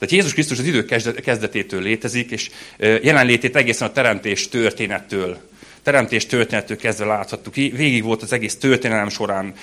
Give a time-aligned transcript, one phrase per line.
[0.00, 0.84] Tehát Jézus Krisztus az idő
[1.22, 5.38] kezdetétől létezik, és jelenlétét egészen a teremtés történettől,
[5.82, 7.54] teremtés történettől kezdve láthattuk.
[7.54, 9.54] Végig volt az egész történelem során,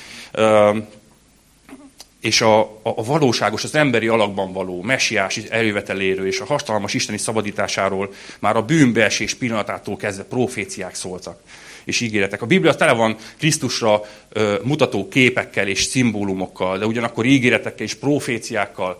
[2.21, 7.17] és a, a, a valóságos, az emberi alakban való messiás erőveteléről és a hatalmas isteni
[7.17, 11.39] szabadításáról már a bűnbeesés pillanatától kezdve proféciák szóltak
[11.83, 12.41] és ígéretek.
[12.41, 18.97] A Biblia tele van Krisztusra ö, mutató képekkel és szimbólumokkal, de ugyanakkor ígéretekkel és proféciákkal,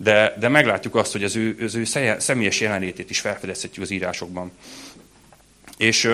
[0.00, 1.84] de, de meglátjuk azt, hogy az ő, az ő
[2.18, 4.50] személyes jelenlétét is felfedezhetjük az írásokban.
[5.76, 6.10] És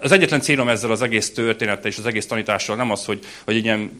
[0.00, 3.56] az egyetlen célom ezzel az egész történettel és az egész tanítással nem az, hogy, hogy
[3.56, 3.90] ilyen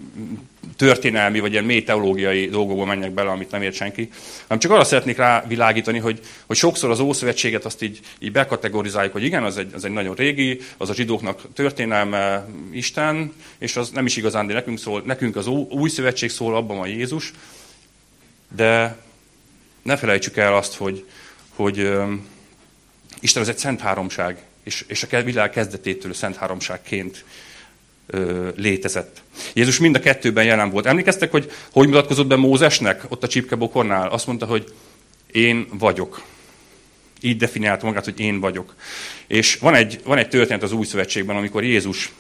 [0.77, 4.11] történelmi vagy ilyen mély teológiai dolgokba menjek bele, amit nem ért senki,
[4.43, 9.24] hanem csak arra szeretnék rávilágítani, hogy, hogy sokszor az Ószövetséget azt így, így bekategorizáljuk, hogy
[9.24, 14.07] igen, az egy, az egy nagyon régi, az a zsidóknak történelme Isten, és az nem
[14.07, 17.33] is igazán, de nekünk szól, nekünk az Új Szövetség szól, abban van Jézus,
[18.57, 18.97] de
[19.83, 21.07] ne felejtsük el azt, hogy,
[21.55, 21.91] hogy
[23.21, 27.24] Isten az egy szent háromság, és, és a világ kezdetétől Szent Háromságként
[28.57, 29.23] létezett.
[29.52, 30.87] Jézus mind a kettőben jelen volt.
[30.87, 34.09] Emlékeztek, hogy hogy mutatkozott be Mózesnek ott a csipkebokornál?
[34.09, 34.73] Azt mondta, hogy
[35.33, 36.23] én vagyok.
[37.21, 38.74] Így definiálta magát, hogy én vagyok.
[39.27, 42.13] És van egy, van egy történet az Új Szövetségben, amikor Jézus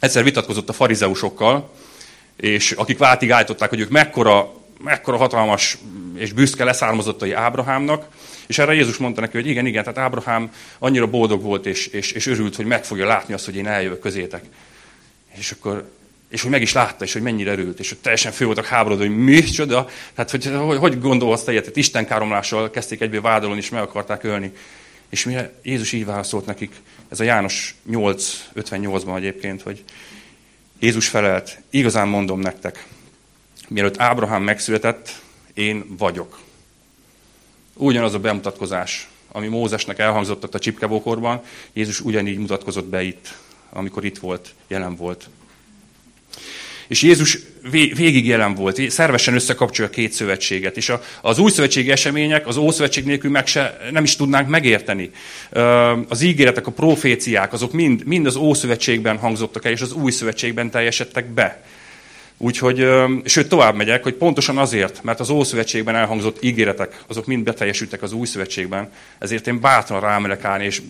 [0.00, 1.72] egyszer vitatkozott a farizeusokkal,
[2.36, 5.78] és akik váltig állították, hogy ők mekkora, mekkora hatalmas
[6.14, 8.06] és büszke leszármazottai Ábrahámnak,
[8.46, 12.12] és erre Jézus mondta neki, hogy igen, igen, tehát Ábrahám annyira boldog volt, és, és,
[12.12, 14.44] és örült, hogy meg fogja látni azt, hogy én eljövök közétek.
[15.34, 15.90] És akkor
[16.32, 19.04] és hogy meg is látta, és hogy mennyire örült, és hogy teljesen fő voltak háborodva,
[19.04, 23.58] hogy mi csoda, hát hogy, hogy, hogy gondolsz te ilyet, Isten káromlással kezdték egyből vádolni,
[23.58, 24.52] és meg akarták ölni.
[25.08, 26.72] És mire Jézus így válaszolt nekik,
[27.08, 29.84] ez a János 8.58-ban egyébként, hogy
[30.78, 32.86] Jézus felelt, igazán mondom nektek,
[33.68, 35.20] mielőtt Ábrahám megszületett,
[35.54, 36.38] én vagyok.
[37.74, 43.38] Ugyanaz a bemutatkozás, ami Mózesnek elhangzott a csipkevókorban, Jézus ugyanígy mutatkozott be itt,
[43.70, 45.28] amikor itt volt, jelen volt.
[46.86, 47.38] És Jézus
[47.70, 50.76] végig jelen volt, szervesen összekapcsolja a két szövetséget.
[50.76, 55.10] És az új szövetségi események az ószövetség nélkül meg se, nem is tudnánk megérteni.
[56.08, 60.70] Az ígéretek, a proféciák, azok mind, mind az ószövetségben hangzottak el, és az új szövetségben
[60.70, 61.64] teljesedtek be.
[62.44, 62.88] Úgyhogy,
[63.24, 68.12] sőt, tovább megyek, hogy pontosan azért, mert az Ószövetségben elhangzott ígéretek, azok mind beteljesültek az
[68.12, 70.82] Új Szövetségben, ezért én bátran rámelek állni, és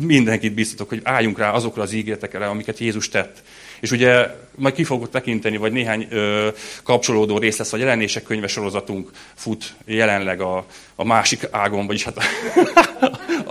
[0.00, 3.42] mindenkit biztatok, hogy álljunk rá azokra az ígéretekre, amiket Jézus tett.
[3.80, 6.48] És ugye majd ki fogok tekinteni, vagy néhány ö,
[6.82, 12.16] kapcsolódó rész lesz, a jelenések könyve sorozatunk fut jelenleg a, a másik ágon, vagyis hát
[12.16, 12.22] a,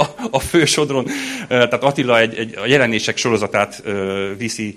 [0.04, 1.08] a, a fősodron.
[1.48, 4.76] Tehát Attila egy, egy, a jelenések sorozatát ö, viszi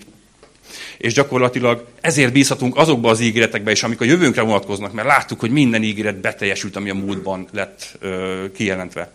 [0.98, 5.50] és gyakorlatilag ezért bízhatunk azokba az ígéretekbe is, amik a jövőnkre vonatkoznak, mert láttuk, hogy
[5.50, 9.12] minden ígéret beteljesült, ami a múltban lett ö, kijelentve.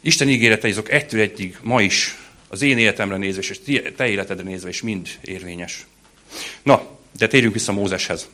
[0.00, 2.16] Isten ígéretei azok egytől egyig ma is
[2.48, 3.60] az én életemre nézve, és
[3.96, 5.86] te életedre nézve is mind érvényes.
[6.62, 8.28] Na, de térjünk vissza Mózeshez.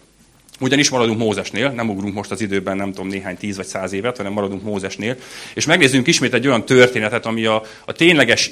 [0.60, 4.16] Ugyanis maradunk Mózesnél, nem ugrunk most az időben, nem tudom, néhány tíz vagy száz évet,
[4.16, 5.16] hanem maradunk Mózesnél,
[5.54, 8.50] és megnézzünk ismét egy olyan történetet, ami a, a tényleges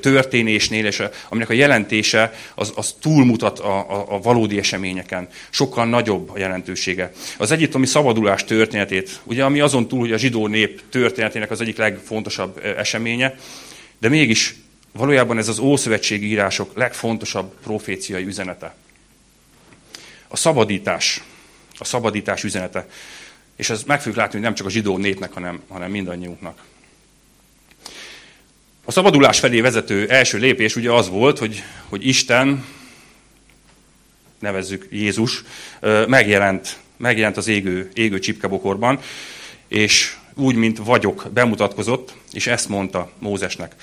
[0.00, 5.28] történésnél, és a, aminek a jelentése az, az túlmutat a, a, a valódi eseményeken.
[5.50, 7.12] Sokkal nagyobb a jelentősége.
[7.38, 11.76] Az egyiptomi szabadulás történetét, ugye ami azon túl, hogy a zsidó nép történetének az egyik
[11.76, 13.34] legfontosabb eseménye,
[13.98, 14.54] de mégis
[14.92, 18.74] valójában ez az Ószövetségi írások legfontosabb proféciai üzenete.
[20.28, 21.22] A szabadítás
[21.78, 22.86] a szabadítás üzenete.
[23.56, 26.62] És ez meg fogjuk látni, hogy nem csak a zsidó népnek, hanem, hanem mindannyiunknak.
[28.84, 32.64] A szabadulás felé vezető első lépés ugye az volt, hogy, hogy Isten,
[34.38, 35.42] nevezzük Jézus,
[36.06, 39.00] megjelent, megjelent az égő, égő csipkebokorban,
[39.68, 43.74] és úgy, mint vagyok, bemutatkozott, és ezt mondta Mózesnek.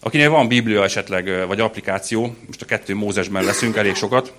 [0.00, 4.32] Akinél van Biblia esetleg, vagy applikáció, most a kettő Mózesben leszünk elég sokat,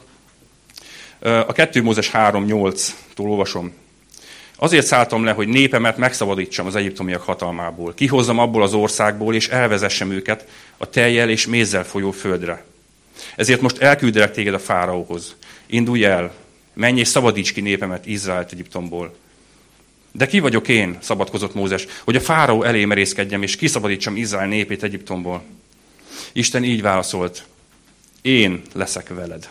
[1.25, 3.73] a 2 Mózes 3.8-tól olvasom.
[4.57, 7.93] Azért szálltam le, hogy népemet megszabadítsam az egyiptomiak hatalmából.
[7.93, 12.63] Kihozzam abból az országból, és elvezessem őket a teljel és mézzel folyó földre.
[13.35, 15.35] Ezért most elküldelek téged a fáraóhoz.
[15.65, 16.33] Indulj el,
[16.73, 19.15] menj és szabadíts ki népemet Izraelt Egyiptomból.
[20.11, 24.83] De ki vagyok én, szabadkozott Mózes, hogy a fáraó elé merészkedjem, és kiszabadítsam Izrael népét
[24.83, 25.43] Egyiptomból.
[26.31, 27.43] Isten így válaszolt,
[28.21, 29.49] én leszek veled.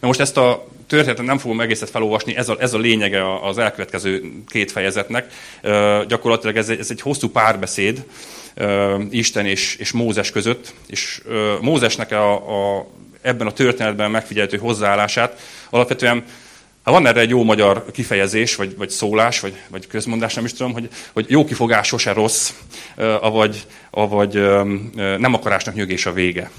[0.00, 3.58] Na most ezt a történetet nem fogom egészet felolvasni, ez a, ez a lényege az
[3.58, 5.32] elkövetkező két fejezetnek.
[6.08, 8.04] Gyakorlatilag ez egy, ez egy hosszú párbeszéd
[9.10, 11.22] Isten és, és Mózes között, és
[11.60, 12.32] Mózesnek a,
[12.76, 12.86] a,
[13.22, 15.40] ebben a történetben megfigyelhető hozzáállását
[15.70, 16.24] alapvetően
[16.88, 20.52] Hát van erre egy jó magyar kifejezés, vagy, vagy szólás, vagy, vagy közmondás, nem is
[20.52, 22.52] tudom, hogy, hogy jó kifogás sose rossz,
[23.20, 24.32] avagy, avagy
[25.18, 26.50] nem akarásnak nyögés a vége.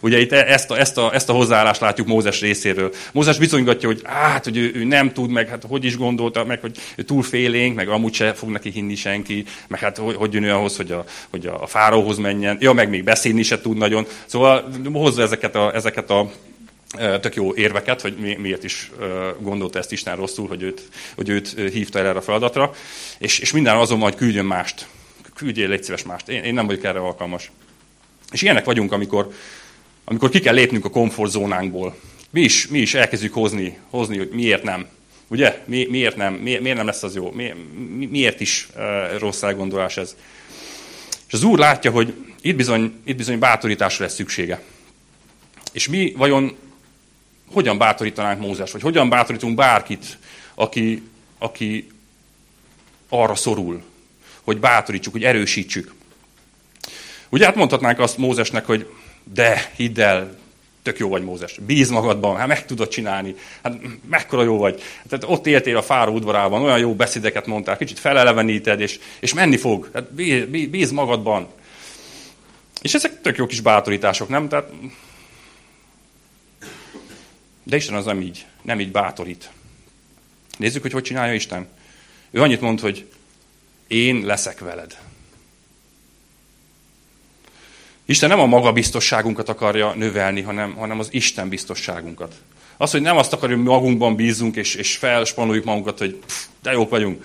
[0.00, 2.92] Ugye itt ezt a, ezt, a, ezt a hozzáállást látjuk Mózes részéről.
[3.12, 6.60] Mózes bizonygatja, hogy hát, hogy ő, ő, nem tud, meg hát hogy is gondolta, meg
[6.60, 10.44] hogy túl félénk, meg amúgy se fog neki hinni senki, meg hát hogy, hogy jön
[10.44, 12.56] ő ahhoz, hogy a, hogy a fáróhoz menjen.
[12.60, 14.06] Ja, meg még beszélni se tud nagyon.
[14.26, 16.30] Szóval hozza ezeket a, ezeket a
[17.20, 18.90] tök jó érveket, hogy mi, miért is
[19.40, 20.82] gondolta ezt Isten rosszul, hogy őt,
[21.14, 22.74] hogy őt hívta el erre a feladatra,
[23.18, 24.86] és, és minden azon majd küldjön mást.
[25.34, 26.28] Küldjél, légy szíves mást.
[26.28, 27.50] Én, én nem vagyok erre alkalmas.
[28.32, 29.32] És ilyenek vagyunk, amikor,
[30.08, 31.96] amikor ki kell lépnünk a komfortzónánkból.
[32.30, 34.86] Mi is, mi is elkezdjük hozni, hozni, hogy miért nem.
[35.28, 35.62] Ugye?
[35.64, 36.34] Mi, miért nem?
[36.34, 37.30] Mi, miért nem lesz az jó?
[37.30, 37.54] Mi,
[37.96, 40.16] mi, miért is uh, rossz elgondolás ez?
[41.26, 44.62] És az Úr látja, hogy itt bizony, itt bizony bátorításra lesz szüksége.
[45.72, 46.56] És mi vajon
[47.52, 50.18] hogyan bátorítanánk Mózes, vagy hogyan bátorítunk bárkit,
[50.54, 51.02] aki,
[51.38, 51.86] aki
[53.08, 53.82] arra szorul,
[54.42, 55.94] hogy bátorítsuk, hogy erősítsük.
[57.28, 58.86] Ugye hát mondhatnánk azt Mózesnek, hogy
[59.32, 60.38] de, hidd el,
[60.82, 63.78] tök jó vagy Mózes, bíz magadban, hát meg tudod csinálni, hát
[64.08, 64.82] mekkora jó vagy.
[65.08, 69.56] Tehát ott éltél a fáró udvarában, olyan jó beszédeket mondtál, kicsit feleleveníted, és, és menni
[69.56, 71.48] fog, hát bíz, bíz magadban.
[72.82, 74.48] És ezek tök jó kis bátorítások, nem?
[74.48, 74.70] Tehát
[77.62, 79.50] de Isten az nem így, nem így bátorít.
[80.58, 81.68] Nézzük, hogy hogy csinálja Isten.
[82.30, 83.08] Ő annyit mond, hogy
[83.86, 84.98] én leszek veled.
[88.06, 92.34] Isten nem a magabiztosságunkat akarja növelni, hanem, hanem az Isten biztosságunkat.
[92.76, 96.72] Az, hogy nem azt akarja, hogy magunkban bízunk, és, és felspanoljuk magunkat, hogy pff, de
[96.72, 97.24] jók vagyunk,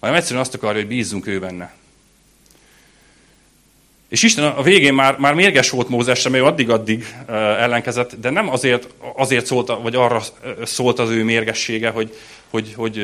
[0.00, 1.74] hanem egyszerűen azt akarja, hogy bízzunk ő benne.
[4.08, 7.14] És Isten a végén már, már mérges volt Mózesre, mert addig-addig
[7.58, 10.22] ellenkezett, de nem azért, azért szólt, vagy arra
[10.64, 12.16] szólt az ő mérgessége, hogy,
[12.50, 12.96] hogy, hogy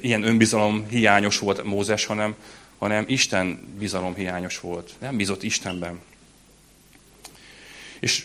[0.00, 2.34] ilyen önbizalom hiányos volt Mózes, hanem,
[2.78, 4.90] hanem Isten bizalom hiányos volt.
[5.00, 6.00] Nem bízott Istenben.
[8.02, 8.24] És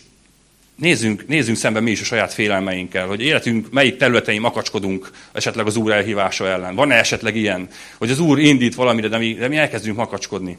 [0.74, 5.76] nézzünk, nézzünk szembe mi is a saját félelmeinkkel, hogy életünk melyik területein makacskodunk esetleg az
[5.76, 6.74] Úr elhívása ellen.
[6.74, 10.58] Van-e esetleg ilyen, hogy az Úr indít valamire, de mi, de mi elkezdünk makacskodni?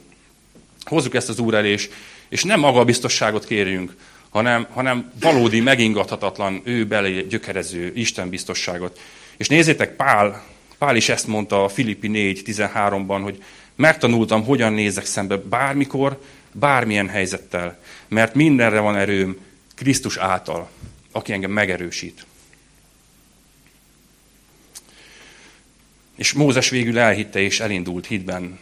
[0.84, 1.90] Hozzuk ezt az Úr elé, és,
[2.30, 3.96] és nem magabiztosságot kérjünk,
[4.30, 9.00] hanem, hanem valódi, megingathatatlan, ő belé gyökerező Isten biztosságot.
[9.38, 10.44] És nézzétek, Pál,
[10.78, 13.44] Pál is ezt mondta a Filippi 4.13-ban, hogy
[13.76, 16.20] megtanultam, hogyan nézek szembe bármikor,
[16.52, 19.38] bármilyen helyzettel, mert mindenre van erőm
[19.76, 20.70] Krisztus által,
[21.12, 22.26] aki engem megerősít.
[26.16, 28.60] És Mózes végül elhitte és elindult hitben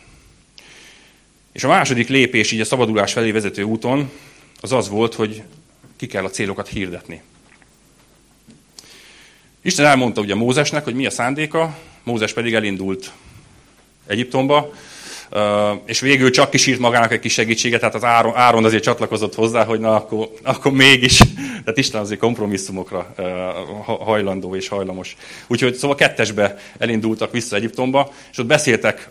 [1.58, 4.12] és a második lépés így a szabadulás felé vezető úton
[4.62, 5.44] az az volt, hogy
[5.96, 7.22] ki kell a célokat hirdetni.
[9.62, 13.12] Isten elmondta ugye Mózesnek, hogy mi a szándéka, Mózes pedig elindult
[14.08, 14.74] Egyiptomba,
[15.86, 19.64] és végül csak kísírt magának egy kis segítséget, tehát az Áron, Áron azért csatlakozott hozzá,
[19.64, 23.14] hogy na akkor, akkor mégis, tehát Isten azért kompromisszumokra
[23.86, 25.16] hajlandó és hajlamos.
[25.48, 29.10] Úgyhogy szóval kettesbe elindultak vissza Egyiptomba, és ott beszéltek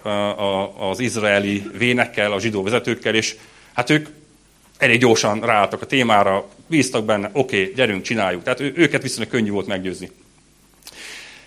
[0.91, 3.37] az izraeli vénekkel, a zsidó vezetőkkel, és
[3.75, 4.09] hát ők
[4.79, 8.43] elég gyorsan ráálltak a témára, bíztak benne, oké, okay, gyerünk, csináljuk.
[8.43, 10.11] Tehát őket viszonylag könnyű volt meggyőzni.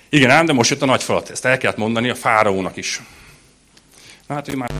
[0.10, 1.30] Igen ám, de most jött a nagy falat.
[1.30, 3.02] Ezt el kellett mondani a fáraónak is.
[4.30, 4.72] Hát ő már...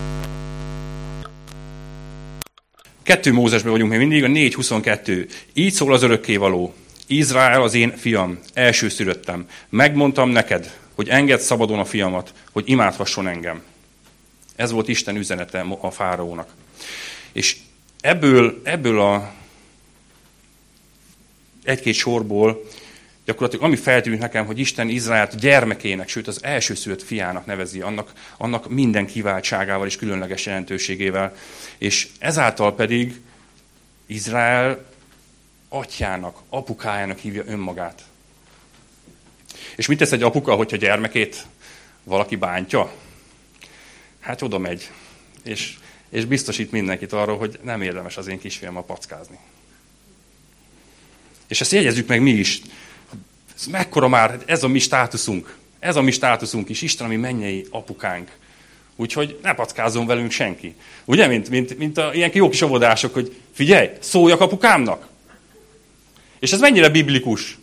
[3.04, 5.32] Kettő Mózesben vagyunk még mindig, a 4.22.
[5.54, 6.74] Így szól az örökkévaló.
[7.08, 9.48] Izrael az én fiam, elsőszülöttem.
[9.70, 13.62] Megmondtam neked, hogy engedd szabadon a fiamat, hogy imádhasson engem.
[14.56, 16.50] Ez volt Isten üzenete a fáraónak.
[17.32, 17.58] És
[18.02, 19.32] ebből, ebből a
[21.64, 22.64] egy-két sorból
[23.30, 28.70] gyakorlatilag ami feltűnt nekem, hogy Isten Izraelt gyermekének, sőt az elsőszülött fiának nevezi, annak, annak
[28.70, 31.36] minden kiváltságával és különleges jelentőségével.
[31.78, 33.22] És ezáltal pedig
[34.06, 34.86] Izrael
[35.68, 38.04] atyának, apukájának hívja önmagát.
[39.76, 41.46] És mit tesz egy apuka, hogyha gyermekét
[42.04, 42.92] valaki bántja?
[44.20, 44.92] Hát oda megy,
[45.44, 45.78] és,
[46.10, 48.40] és biztosít mindenkit arról, hogy nem érdemes az én
[48.74, 49.40] a packázni.
[51.48, 52.62] És ezt jegyezzük meg mi is.
[53.60, 55.56] Ez mekkora már, ez a mi státuszunk.
[55.80, 58.32] Ez a mi státuszunk is, Isten, ami mennyei apukánk.
[58.96, 60.76] Úgyhogy ne packázzon velünk senki.
[61.06, 65.08] Ugye, mint, mint, mint a ilyen jó kis óvodások, hogy figyelj, szóljak apukámnak.
[66.40, 67.58] És ez mennyire biblikus.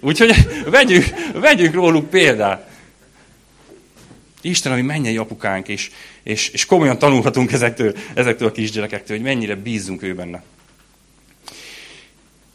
[0.00, 0.34] Úgyhogy
[0.70, 2.70] vegyünk, vegyünk róluk példát.
[4.40, 5.90] Isten, ami mennyei apukánk, és,
[6.22, 10.42] és, és komolyan tanulhatunk ezektől, ezektől a kisgyerekektől, hogy mennyire bízzunk ő benne.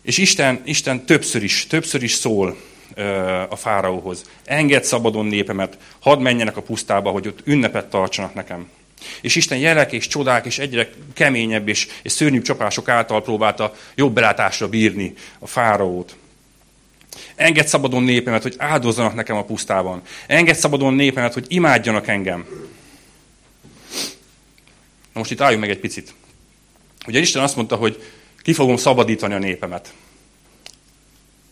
[0.01, 2.57] És Isten, Isten többször is, többször is szól
[3.49, 4.23] a fáraóhoz.
[4.45, 8.69] Engedd szabadon népemet, hadd menjenek a pusztába, hogy ott ünnepet tartsanak nekem.
[9.21, 14.13] És Isten jelek és csodák és egyre keményebb és, és szörnyűbb csapások által próbálta jobb
[14.13, 16.15] belátásra bírni a fáraót.
[17.35, 20.01] Engedd szabadon népemet, hogy áldozzanak nekem a pusztában.
[20.27, 22.45] Engedd szabadon népemet, hogy imádjanak engem.
[25.13, 26.13] Na most itt álljunk meg egy picit.
[27.07, 28.03] Ugye Isten azt mondta, hogy
[28.41, 29.93] ki fogom szabadítani a népemet.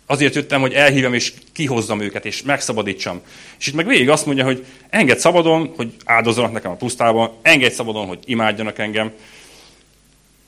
[0.06, 3.22] Azért jöttem, hogy elhívjam és kihozzam őket, és megszabadítsam.
[3.60, 7.74] És itt meg végig azt mondja, hogy engedd szabadon, hogy áldozzanak nekem a pusztában, engedj
[7.74, 9.12] szabadon, hogy imádjanak engem.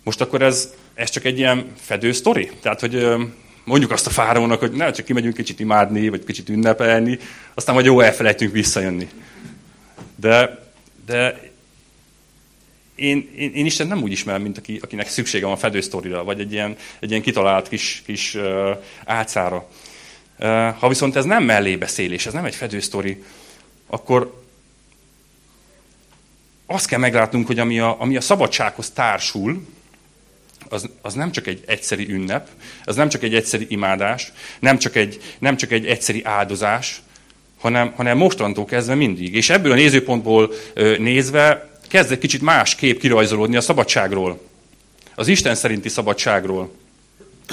[0.04, 2.52] Most akkor ez, ez csak egy ilyen fedő sztori?
[2.62, 3.08] Tehát, hogy
[3.64, 7.20] mondjuk azt a fáraónak, hogy ne, csak kimegyünk kicsit imádni, vagy kicsit ünnepelni,
[7.54, 9.08] aztán majd jó elfelejtünk visszajönni.
[10.16, 10.66] De,
[11.06, 11.40] de
[12.98, 16.40] én, én, én Isten nem úgy ismerem, mint aki, akinek szüksége van a fedősztorira, vagy
[16.40, 18.70] egy ilyen, egy ilyen kitalált kis, kis uh,
[19.06, 19.70] álcára.
[20.40, 23.24] Uh, ha viszont ez nem mellébeszélés, ez nem egy fedősztori,
[23.88, 24.44] akkor
[26.66, 29.68] azt kell meglátnunk, hogy ami a, ami a szabadsághoz társul,
[30.70, 32.48] az, az nem csak egy egyszeri ünnep,
[32.86, 37.02] az nem csak egy egyszeri imádás, nem csak egy, nem csak egy egyszeri áldozás,
[37.60, 39.36] hanem, hanem mostantól kezdve mindig.
[39.36, 40.54] És ebből a nézőpontból
[40.98, 44.42] nézve kezd egy kicsit más kép kirajzolódni a szabadságról.
[45.16, 46.72] Az Isten szerinti szabadságról.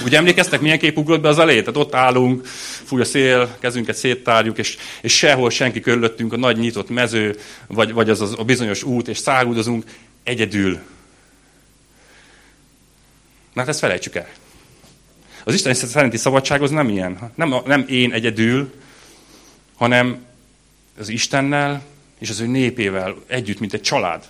[0.03, 1.59] Ugye emlékeztek, milyen kép ugrott be az elé?
[1.59, 2.45] Tehát ott állunk,
[2.85, 7.93] fúj a szél, kezünket széttárjuk, és, és sehol senki körülöttünk, a nagy nyitott mező, vagy,
[7.93, 9.83] vagy az, az a bizonyos út, és száguldozunk
[10.23, 10.79] egyedül.
[13.53, 14.27] Na hát ezt felejtsük el.
[15.43, 17.31] Az Isten szerinti szabadság az nem ilyen.
[17.35, 18.73] Nem, nem én egyedül,
[19.75, 20.25] hanem
[20.99, 21.83] az Istennel,
[22.19, 24.27] és az ő népével együtt, mint egy család.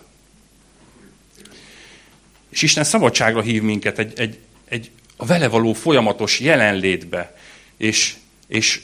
[2.50, 4.40] És Isten szabadságra hív minket egy, egy,
[4.70, 7.36] egy a vele való folyamatos jelenlétbe,
[7.78, 8.16] és,
[8.48, 8.82] és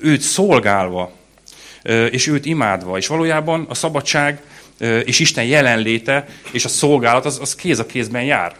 [0.00, 1.12] őt szolgálva,
[2.10, 2.96] és őt imádva.
[2.96, 4.40] És valójában a szabadság
[5.04, 8.56] és Isten jelenléte és a szolgálat az, az kéz a kézben jár.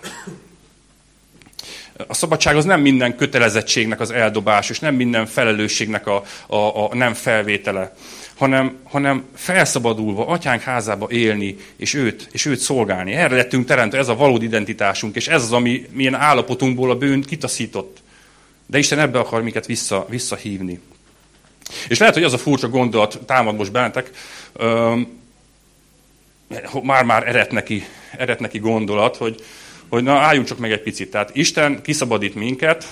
[2.06, 6.94] A szabadság az nem minden kötelezettségnek az eldobás, és nem minden felelősségnek a, a, a
[6.94, 7.96] nem felvétele,
[8.36, 13.12] hanem, hanem felszabadulva, atyánk házába élni, és őt, és őt szolgálni.
[13.12, 17.22] Erre lettünk teremtve, ez a valódi identitásunk, és ez az, ami milyen állapotunkból a bűn
[17.22, 18.02] kitaszított.
[18.66, 20.80] De Isten ebbe akar minket vissza, visszahívni.
[21.88, 24.10] És lehet, hogy az a furcsa gondolat támad most bennetek,
[26.82, 27.84] már-már eret neki,
[28.16, 29.44] eret neki gondolat, hogy,
[29.88, 31.10] hogy na álljunk csak meg egy picit.
[31.10, 32.86] Tehát Isten kiszabadít minket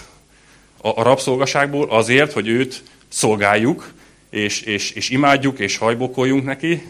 [0.80, 3.92] a, a rabszolgaságból azért, hogy őt szolgáljuk,
[4.30, 6.82] és, és, és imádjuk, és hajbokoljunk neki.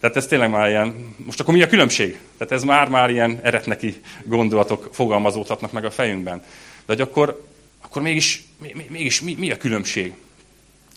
[0.00, 2.18] Tehát ez tényleg már ilyen, most akkor mi a különbség?
[2.38, 6.38] Tehát ez már-már ilyen eretneki gondolatok fogalmazódhatnak meg a fejünkben.
[6.38, 6.44] De
[6.86, 7.46] hogy akkor,
[7.80, 8.44] akkor mégis,
[8.88, 10.12] mégis mi, mi a különbség?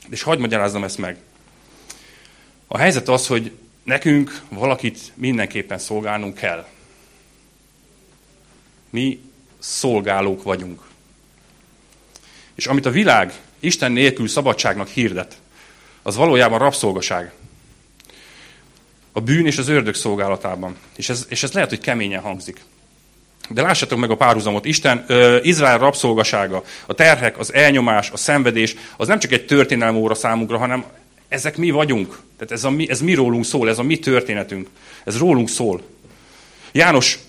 [0.09, 1.17] És hagyd magyarázzam ezt meg.
[2.67, 3.51] A helyzet az, hogy
[3.83, 6.67] nekünk valakit mindenképpen szolgálnunk kell.
[8.89, 9.21] Mi
[9.59, 10.81] szolgálók vagyunk.
[12.55, 15.40] És amit a világ Isten nélkül szabadságnak hirdet,
[16.03, 17.31] az valójában rabszolgaság.
[19.11, 20.75] A bűn és az ördög szolgálatában.
[20.95, 22.61] És ez, és ez lehet, hogy keményen hangzik.
[23.49, 24.65] De lássatok meg a párhuzamot.
[24.65, 29.97] Isten, ö, Izrael rabszolgasága, a terhek, az elnyomás, a szenvedés, az nem csak egy történelmi
[29.97, 30.83] óra számunkra, hanem
[31.27, 32.19] ezek mi vagyunk.
[32.37, 34.67] Tehát ez, a mi, ez mi rólunk szól, ez a mi történetünk.
[35.03, 35.81] Ez rólunk szól.
[36.71, 37.19] János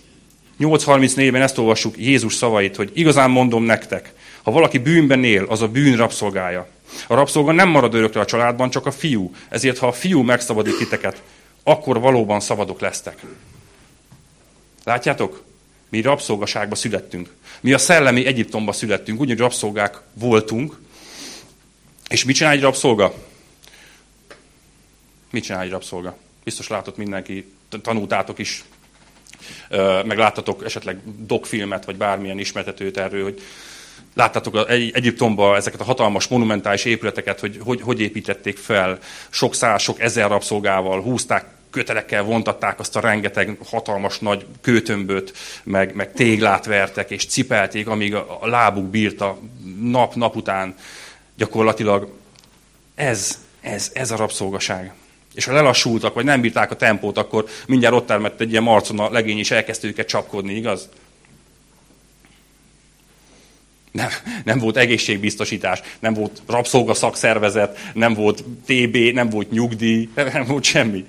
[0.61, 4.13] 8.34-ben ezt olvassuk Jézus szavait, hogy igazán mondom nektek,
[4.43, 6.69] ha valaki bűnben él, az a bűn rabszolgája.
[7.07, 9.35] A rabszolga nem marad örökre a családban, csak a fiú.
[9.49, 11.23] Ezért, ha a fiú megszabadít titeket,
[11.63, 13.25] akkor valóban szabadok lesztek.
[14.85, 15.43] Látjátok?
[15.89, 17.31] Mi rabszolgaságba születtünk.
[17.61, 20.79] Mi a szellemi Egyiptomba születtünk, úgyhogy rabszolgák voltunk.
[22.09, 23.15] És mit csinál egy rabszolga?
[25.31, 26.17] Mit csinál egy rabszolga?
[26.45, 28.65] Biztos látott mindenki, tanultátok is,
[30.05, 33.43] meg láttatok esetleg dokfilmet, vagy bármilyen ismertetőt erről, hogy
[34.15, 38.99] Láttátok Egyiptomban ezeket a hatalmas monumentális épületeket, hogy, hogy hogy építették fel,
[39.31, 45.33] sok száz, sok ezer rabszolgával, húzták kötelekkel vontatták azt a rengeteg hatalmas nagy kőtömböt,
[45.63, 49.39] meg, meg téglát vertek, és cipelték, amíg a, a lábuk bírta
[49.81, 50.75] nap-nap után.
[51.37, 52.13] Gyakorlatilag
[52.95, 54.93] ez, ez, ez a rabszolgaság.
[55.35, 58.99] És ha lelassultak, vagy nem bírták a tempót, akkor mindjárt ott termett egy ilyen marcon
[58.99, 60.89] a legény, és elkezdte őket csapkodni, igaz?
[63.93, 64.09] Nem,
[64.45, 70.65] nem volt egészségbiztosítás, nem volt rabszolga szakszervezet, nem volt TB, nem volt nyugdíj, nem volt
[70.65, 71.05] semmi.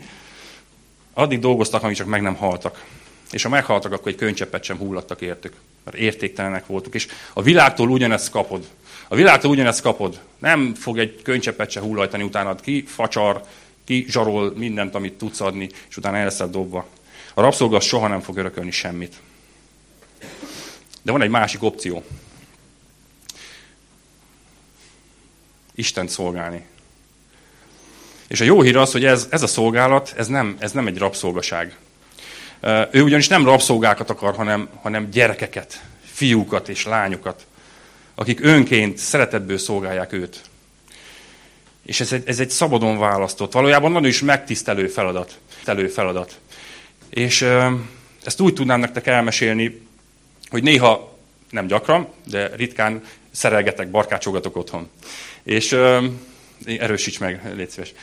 [1.13, 2.85] Addig dolgoztak, amíg csak meg nem haltak.
[3.31, 5.53] És ha meghaltak, akkor egy könycseppet sem hullattak értük.
[5.83, 6.93] Mert értéktelenek voltuk.
[6.93, 8.67] És a világtól ugyanezt kapod.
[9.07, 10.19] A világtól ugyanezt kapod.
[10.39, 13.43] Nem fog egy könycsepet se hullajtani utánad ki, facsar,
[13.85, 16.85] ki zsarol mindent, amit tudsz adni, és utána el leszel dobva.
[17.33, 19.15] A rabszolga soha nem fog örökölni semmit.
[21.01, 22.03] De van egy másik opció.
[25.75, 26.65] Isten szolgálni.
[28.27, 30.97] És a jó hír az, hogy ez, ez a szolgálat, ez nem, ez nem egy
[30.97, 31.77] rabszolgaság.
[32.91, 37.45] Ő ugyanis nem rabszolgákat akar, hanem, hanem gyerekeket, fiúkat és lányokat,
[38.15, 40.41] akik önként szeretetből szolgálják őt.
[41.85, 45.39] És ez egy, ez egy szabadon választott, valójában nagyon is megtisztelő feladat.
[45.63, 46.39] Telő feladat.
[47.09, 47.41] És
[48.23, 49.87] ezt úgy tudnám nektek elmesélni,
[50.49, 51.17] hogy néha,
[51.49, 53.03] nem gyakran, de ritkán
[53.33, 54.89] szerelgetek, barkácsogatok otthon.
[55.43, 55.77] És
[56.77, 57.93] erősíts meg, légy szíves.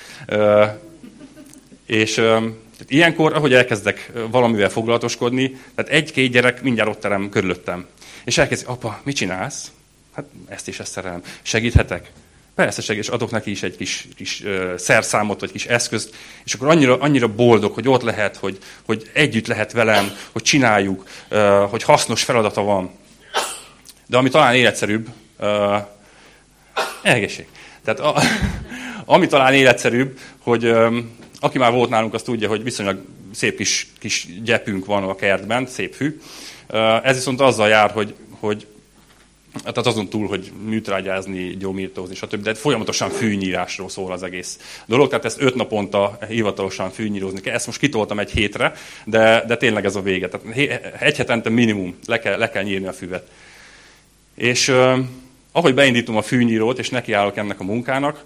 [1.87, 7.87] És tehát ilyenkor, ahogy elkezdek valamivel foglalatoskodni, tehát egy-két gyerek mindjárt ott terem körülöttem.
[8.25, 9.71] És elkezdi, apa, mit csinálsz?
[10.15, 11.23] Hát ezt is ezt szerelem.
[11.43, 12.11] Segíthetek?
[12.55, 14.43] Persze segít, és adok neki is egy kis, kis
[14.77, 19.47] szerszámot, vagy kis eszközt, és akkor annyira, annyira boldog, hogy ott lehet, hogy, hogy együtt
[19.47, 21.09] lehet velem, hogy csináljuk,
[21.71, 22.91] hogy hasznos feladata van.
[24.11, 25.09] De ami talán életszerűbb,
[25.41, 25.77] uh,
[27.03, 27.47] egészség.
[27.85, 28.15] Tehát a,
[29.15, 33.87] ami talán életszerűbb, hogy um, aki már volt nálunk, az tudja, hogy viszonylag szép kis,
[33.99, 36.21] kis gyepünk van a kertben, szép fű.
[36.69, 38.67] Uh, ez viszont azzal jár, hogy, hogy
[39.61, 42.43] tehát azon túl, hogy műtrágyázni, gyomírtózni, stb.
[42.43, 47.55] De folyamatosan fűnyírásról szól az egész dolog, tehát ezt öt naponta hivatalosan fűnyírozni kell.
[47.55, 48.73] Ezt most kitoltam egy hétre,
[49.05, 50.29] de, de tényleg ez a vége.
[50.29, 50.57] Tehát
[51.01, 53.31] egy hetente minimum le kell, le kell nyírni a füvet.
[54.41, 54.99] És uh,
[55.53, 58.25] ahogy beindítom a fűnyírót, és nekiállok ennek a munkának,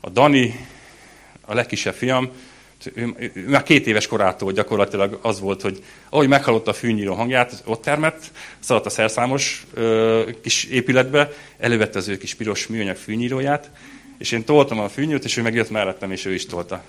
[0.00, 0.66] a Dani,
[1.40, 2.30] a legkisebb fiam,
[2.94, 7.14] ő, ő, ő már két éves korától gyakorlatilag az volt, hogy ahogy meghallotta a fűnyíró
[7.14, 12.96] hangját, ott termett, szaladt a szerszámos ö, kis épületbe, elővette az ő kis piros műanyag
[12.96, 13.70] fűnyíróját,
[14.18, 16.82] és én toltam a fűnyírót, és ő megjött mellettem, és ő is tolta.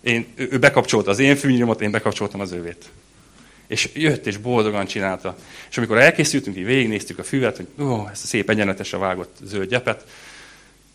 [0.00, 2.90] Én, ő, ő bekapcsolta az én fűnyíromat, én bekapcsoltam az övét.
[3.66, 5.36] És jött, és boldogan csinálta.
[5.70, 9.68] És amikor elkészültünk, így végignéztük a füvet, hogy ó, ezt a szép egyenletesre vágott zöld
[9.68, 10.04] gyepet,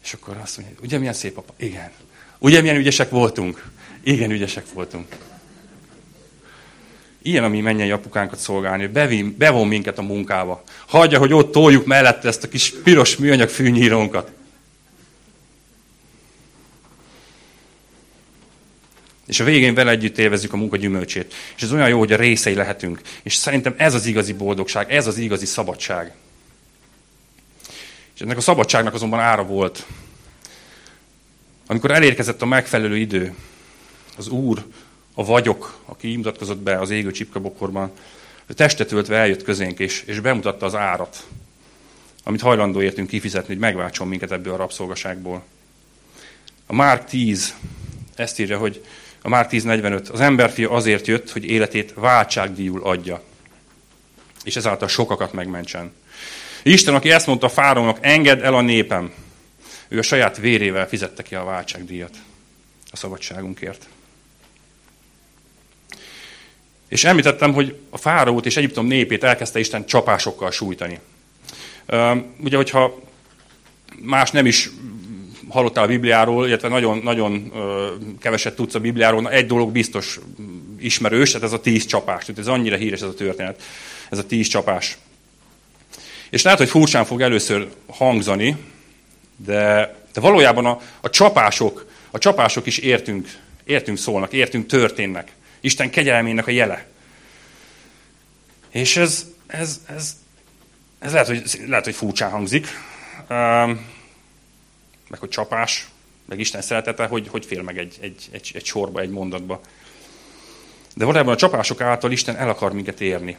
[0.04, 1.54] és akkor azt mondja, ugye milyen szép apa?
[1.58, 1.92] Igen.
[2.40, 3.66] Ugye milyen ügyesek voltunk?
[4.04, 5.08] Igen, ügyesek voltunk.
[7.22, 10.64] Ilyen a mi apukánkat szolgálni, bevin, bevon minket a munkába.
[10.88, 14.32] Hagyja, hogy ott toljuk mellette ezt a kis piros műanyag fűnyírónkat.
[19.32, 21.34] És a végén vele együtt élvezzük a munka gyümölcsét.
[21.56, 23.02] És ez olyan jó, hogy a részei lehetünk.
[23.24, 26.14] És szerintem ez az igazi boldogság, ez az igazi szabadság.
[28.16, 29.86] És ennek a szabadságnak azonban ára volt.
[31.68, 33.36] Amikor elérkezett a megfelelő idő,
[34.18, 34.66] az Úr,
[35.14, 37.92] a vagyok, aki mutatkozott be az égő csipkabokorban,
[38.48, 41.28] testet öltve eljött közénk, és, és bemutatta az árat,
[42.24, 45.44] amit hajlandó értünk kifizetni, hogy megváltson minket ebből a rabszolgaságból.
[46.66, 47.56] A Márk 10
[48.16, 48.82] ezt írja, hogy
[49.22, 53.24] a Márk 10.45, az emberfia azért jött, hogy életét váltságdíjul adja,
[54.44, 55.94] és ezáltal sokakat megmentsen.
[56.64, 59.14] Isten, aki ezt mondta a fárónak, engedd el a népem,
[59.88, 62.18] ő a saját vérével fizette ki a váltságdíjat
[62.92, 63.88] a szabadságunkért.
[66.88, 71.00] És említettem, hogy a fáraót és Egyiptom népét elkezdte Isten csapásokkal sújtani.
[72.38, 73.00] Ugye, hogyha
[74.00, 74.70] más nem is
[75.52, 77.52] hallottál a Bibliáról, illetve nagyon, nagyon
[78.20, 80.20] keveset tudsz a Bibliáról, egy dolog biztos
[80.80, 82.26] ismerős, tehát ez a tíz csapás.
[82.26, 83.64] Tehát ez annyira híres ez a történet,
[84.10, 84.98] ez a tíz csapás.
[86.30, 88.56] És lehet, hogy furcsán fog először hangzani,
[89.36, 93.28] de, de valójában a, a csapások, a csapások is értünk,
[93.64, 95.32] értünk szólnak, értünk történnek.
[95.60, 96.86] Isten kegyelmének a jele.
[98.70, 100.16] És ez, ez, ez,
[101.00, 102.68] ez lehet, hogy, lehet, hogy furcsán hangzik,
[105.12, 105.88] meg hogy csapás,
[106.26, 109.62] meg Isten szeretete, hogy, hogy fél meg egy, egy, egy, egy sorba, egy mondatba.
[110.96, 113.38] De valójában a csapások által Isten el akar minket érni.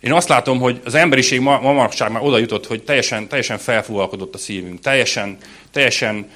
[0.00, 4.34] Én azt látom, hogy az emberiség ma, ma már oda jutott, hogy teljesen, teljesen felfúvalkodott
[4.34, 5.36] a szívünk, teljesen,
[5.70, 6.30] teljesen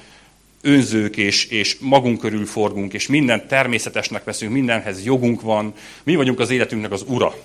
[0.61, 5.73] önzők, és, és magunk körül forgunk, és mindent természetesnek veszünk, mindenhez jogunk van.
[6.03, 7.35] Mi vagyunk az életünknek az ura.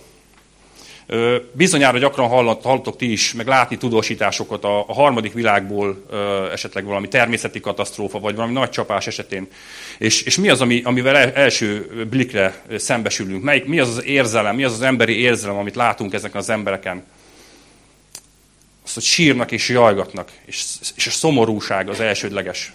[1.52, 6.06] Bizonyára gyakran hallottok ti is, meg látni tudósításokat a, a harmadik világból,
[6.52, 9.48] esetleg valami természeti katasztrófa, vagy valami nagy csapás esetén.
[9.98, 13.42] És, és mi az, ami, amivel első blikre szembesülünk?
[13.42, 17.04] Melyik, mi az az érzelem, mi az az emberi érzelem, amit látunk ezeken az embereken?
[18.84, 20.64] Azt, hogy sírnak és jajgatnak, és,
[20.96, 22.72] és a szomorúság az elsődleges.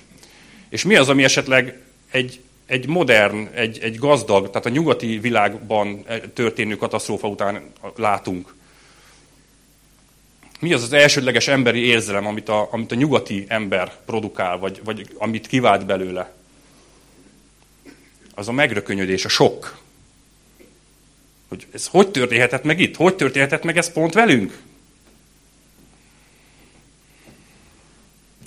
[0.70, 6.06] És mi az, ami esetleg egy, egy modern, egy, egy gazdag, tehát a nyugati világban
[6.34, 8.56] történő katasztrófa után látunk.
[10.60, 15.08] Mi az az elsődleges emberi érzelem, amit a, amit a nyugati ember produkál, vagy, vagy
[15.18, 16.34] amit kivált belőle?
[18.36, 19.82] Az a megrökönyödés, a sok.
[21.48, 22.96] Hogy ez hogy történhetett meg itt?
[22.96, 24.62] Hogy történhetett meg ez pont velünk?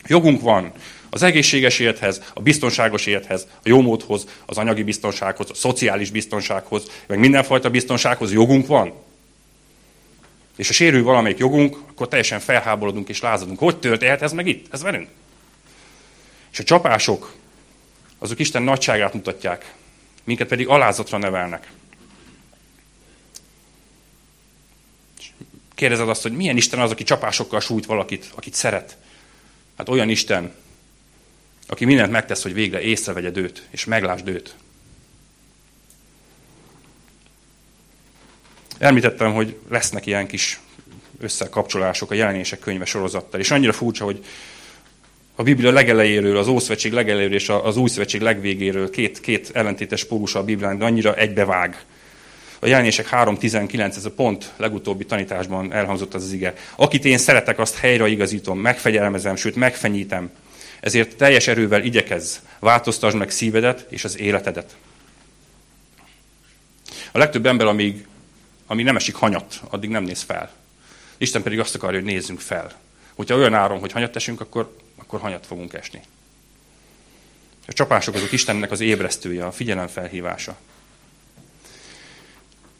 [0.06, 0.72] Jogunk van
[1.10, 7.18] az egészséges élethez, a biztonságos élethez, a jómódhoz, az anyagi biztonsághoz, a szociális biztonsághoz, meg
[7.18, 8.92] mindenfajta biztonsághoz jogunk van.
[10.56, 13.58] És ha sérül valamelyik jogunk, akkor teljesen felháborodunk és lázadunk.
[13.58, 14.66] Hogy történhet ez meg itt?
[14.72, 15.08] Ez velünk.
[16.52, 17.34] És a csapások,
[18.18, 19.74] azok Isten nagyságát mutatják,
[20.24, 21.70] minket pedig alázatra nevelnek.
[25.74, 28.96] Kérdezed azt, hogy milyen Isten az, aki csapásokkal sújt valakit, akit szeret.
[29.76, 30.54] Hát olyan Isten,
[31.66, 34.54] aki mindent megtesz, hogy végre észrevegye őt, és meglásd őt.
[38.78, 40.60] Említettem, hogy lesznek ilyen kis
[41.20, 44.24] összekapcsolások a jelenések könyve sorozattal, és annyira furcsa, hogy
[45.34, 50.38] a Biblia legelejéről, az Ószövetség legelejéről és az Új Szövetség legvégéről két, két ellentétes pólusa
[50.38, 51.84] a Biblián, de annyira egybevág.
[52.58, 56.54] A jelenések 3.19, ez a pont legutóbbi tanításban elhangzott az, az ige.
[56.76, 60.30] Akit én szeretek, azt helyre igazítom, megfegyelmezem, sőt megfenyítem.
[60.80, 64.76] Ezért teljes erővel igyekezz, változtasd meg szívedet és az életedet.
[67.12, 68.06] A legtöbb ember, amíg,
[68.66, 70.52] amíg nem esik hanyat, addig nem néz fel.
[71.16, 72.72] Isten pedig azt akarja, hogy nézzünk fel.
[73.14, 76.00] Hogyha olyan áron, hogy hanyat esünk, akkor, akkor hanyat fogunk esni.
[77.66, 80.56] A csapások azok Istennek az ébresztője, a figyelemfelhívása.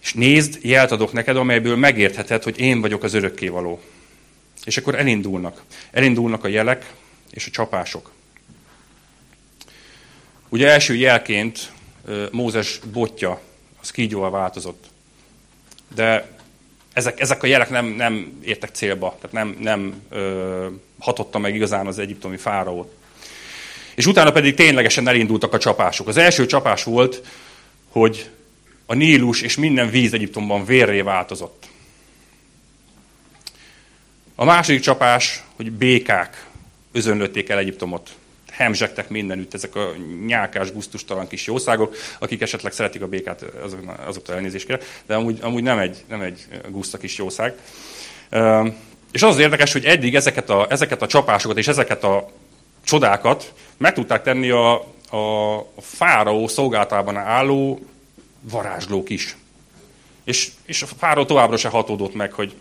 [0.02, 3.80] És nézd, jelt adok neked, amelyből megértheted, hogy én vagyok az örökkévaló.
[4.64, 5.62] És akkor elindulnak.
[5.90, 6.92] Elindulnak a jelek
[7.30, 8.12] és a csapások.
[10.48, 11.72] Ugye első jelként
[12.30, 13.40] Mózes botja,
[13.80, 14.84] az kígyóval változott.
[15.94, 16.28] De
[16.92, 20.66] ezek, ezek a jelek nem, nem értek célba, tehát nem, nem ö,
[20.98, 22.94] hatotta meg igazán az egyiptomi fáraót.
[23.94, 26.08] És utána pedig ténylegesen elindultak a csapások.
[26.08, 27.22] Az első csapás volt,
[27.88, 28.30] hogy
[28.86, 31.66] a Nílus és minden víz Egyiptomban vérré változott.
[34.34, 36.46] A második csapás, hogy békák
[36.96, 38.11] özönlötték el Egyiptomot.
[38.50, 39.92] Hemzsegtek mindenütt ezek a
[40.26, 45.38] nyálkás, guztustalan kis jószágok, akik esetleg szeretik a békát, azok, azoktól elnézést kérek, de amúgy,
[45.42, 47.54] amúgy nem egy, nem egy guszta kis jószág.
[49.12, 52.30] És az az érdekes, hogy eddig ezeket a, ezeket a csapásokat és ezeket a
[52.85, 54.74] csodákat meg tudták tenni a,
[55.11, 57.80] a, fáraó szolgáltában álló
[58.40, 59.37] varázslók is.
[60.24, 62.54] És, és a fáraó továbbra se hatódott meg, hogy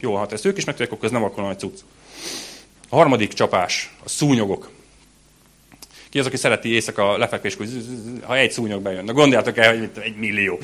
[0.00, 1.78] jó, hát ezt ők is megtudják, akkor ez nem akkor nagy cucc.
[2.92, 4.70] A harmadik csapás, a szúnyogok.
[6.08, 7.66] Ki az, aki szereti éjszaka lefekvéskor,
[8.22, 9.04] ha egy szúnyog bejön.
[9.04, 10.58] Na gondoljátok el, hogy egy millió.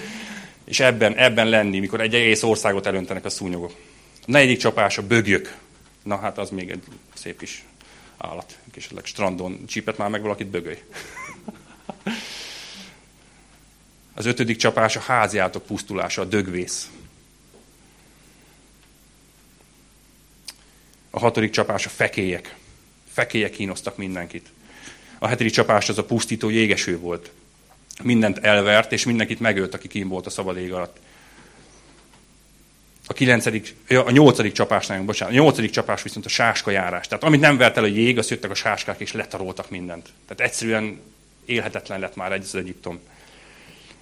[0.65, 3.73] És ebben, ebben lenni, mikor egy egész országot elöntenek a szúnyogok.
[4.21, 5.57] A negyedik csapás a bögyök.
[6.03, 6.83] Na hát az még egy
[7.15, 7.65] szép kis
[8.17, 8.59] állat.
[8.77, 10.83] Esetleg strandon csípett már meg valakit bögöly.
[14.15, 16.91] Az ötödik csapás a háziátok pusztulása, a dögvész.
[21.19, 22.55] A hatodik csapás a fekélyek.
[23.13, 24.49] Fekélyek kínoztak mindenkit.
[25.19, 27.31] A hetedik csapás az a pusztító jégeső volt.
[28.03, 30.97] Mindent elvert, és mindenkit megölt, aki kín volt a szabad ég alatt.
[33.07, 37.09] A, kilencedik, a nyolcadik csapásnál, bocsánat, a nyolcadik csapás viszont a sáska járás.
[37.09, 40.09] Tehát amit nem vert el a jég, azt jöttek a sáskák, és letaroltak mindent.
[40.27, 41.01] Tehát egyszerűen
[41.45, 43.01] élhetetlen lett már egy az Egyiptom.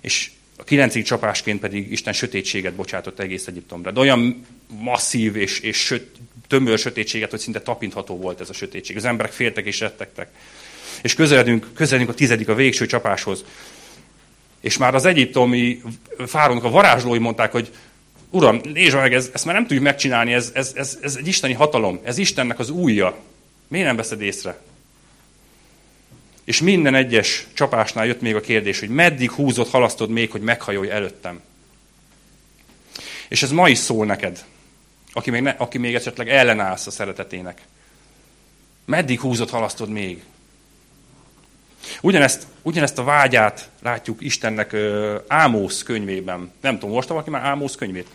[0.01, 3.91] És a kilencedik csapásként pedig Isten sötétséget bocsátott egész Egyiptomra.
[3.91, 4.47] De olyan
[4.81, 6.17] masszív és, és söt,
[6.49, 8.97] tömör sötétséget, hogy szinte tapintható volt ez a sötétség.
[8.97, 10.29] Az emberek féltek és rettegtek.
[11.03, 13.45] És közeledünk, közeledünk a tizedik, a végső csapáshoz.
[14.61, 15.83] És már az egyiptomi
[16.27, 17.71] fárónak a varázslói mondták, hogy
[18.31, 21.53] Uram, nézd meg, ez, ezt már nem tudjuk megcsinálni, ez, ez, ez, ez egy isteni
[21.53, 23.17] hatalom, ez Istennek az újja.
[23.69, 24.59] Miért nem veszed észre?
[26.47, 30.91] És minden egyes csapásnál jött még a kérdés, hogy meddig húzott, halasztod még, hogy meghajolj
[30.91, 31.41] előttem.
[33.29, 34.45] És ez ma is szól neked,
[35.13, 37.61] aki még, ne, aki még esetleg ellenállsz a szeretetének.
[38.85, 40.23] Meddig húzott, halasztod még?
[42.01, 46.53] Ugyanezt, ugyanezt a vágyát látjuk Istennek ö, Ámósz könyvében.
[46.61, 48.09] Nem tudom, most valaki már Ámósz könyvét?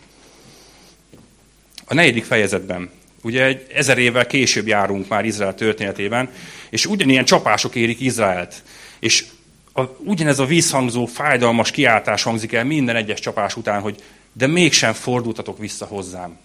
[1.84, 2.90] A negyedik fejezetben.
[3.22, 6.30] Ugye egy ezer évvel később járunk már Izrael történetében,
[6.70, 8.62] és ugyanilyen csapások érik Izraelt.
[8.98, 9.24] És
[9.72, 14.92] a, ugyanez a vízhangzó, fájdalmas kiáltás hangzik el minden egyes csapás után, hogy de mégsem
[14.92, 16.38] fordultatok vissza hozzám.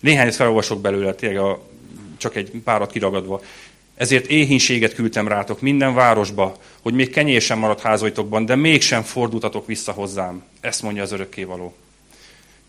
[0.00, 1.62] Néhányat felolvasok belőle, tényleg a,
[2.16, 3.40] csak egy párat kiragadva.
[3.94, 9.66] Ezért éhínséget küldtem rátok minden városba, hogy még kenyér sem maradt házaitokban, de mégsem fordultatok
[9.66, 10.42] vissza hozzám.
[10.60, 11.74] Ezt mondja az örökkévaló.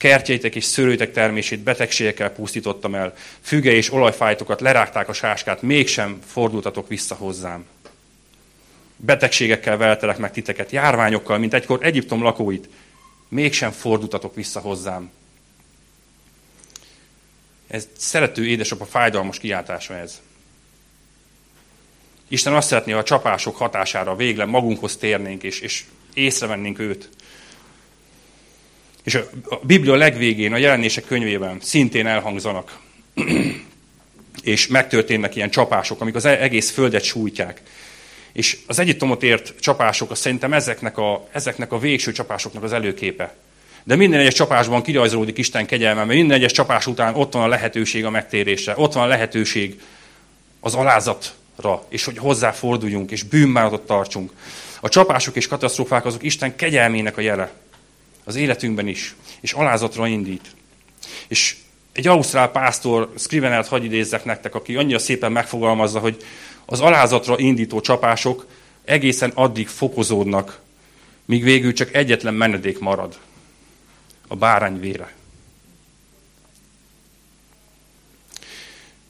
[0.02, 3.14] Kertjeitek és szőlőtek termését betegségekkel pusztítottam el.
[3.42, 7.66] Füge és olajfájtokat lerágták a sáskát, mégsem fordultatok vissza hozzám.
[8.96, 12.70] Betegségekkel veltelek meg titeket, járványokkal, mint egykor Egyiptom lakóit.
[13.28, 15.12] Mégsem fordultatok vissza hozzám.
[17.68, 20.22] Ez szerető édesapa fájdalmas kiáltása ez.
[22.28, 25.84] Isten azt szeretné, ha a csapások hatására végre magunkhoz térnénk, és, és
[26.14, 27.10] észrevennénk őt.
[29.04, 29.30] És a,
[29.62, 32.80] Biblia legvégén, a jelenések könyvében szintén elhangzanak,
[34.44, 37.62] és megtörténnek ilyen csapások, amik az e- egész földet sújtják.
[38.34, 43.36] És az Egyiptomot ért csapások, az szerintem ezeknek a, ezeknek a végső csapásoknak az előképe.
[43.84, 47.48] De minden egyes csapásban kirajzolódik Isten kegyelme, mert minden egyes csapás után ott van a
[47.48, 49.82] lehetőség a megtérésre, ott van a lehetőség
[50.60, 54.32] az alázatra, és hogy hozzáforduljunk, és bűnbánatot tartsunk.
[54.82, 57.52] A csapások és katasztrófák azok Isten kegyelmének a jele.
[58.24, 59.16] Az életünkben is.
[59.40, 60.56] És alázatra indít.
[61.28, 61.56] És
[61.92, 66.24] egy ausztrál pásztor, Scrivenelt hagy idézzek nektek, aki annyira szépen megfogalmazza, hogy
[66.66, 68.48] az alázatra indító csapások
[68.86, 70.60] egészen addig fokozódnak,
[71.26, 73.20] míg végül csak egyetlen menedék marad.
[74.28, 75.14] A bárány vére.